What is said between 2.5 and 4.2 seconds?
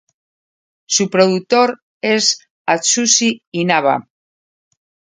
Atsushi Inaba.